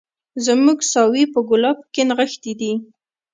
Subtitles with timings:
[0.45, 2.71] زموږ ساوي په ګلابو کي نغښتي دي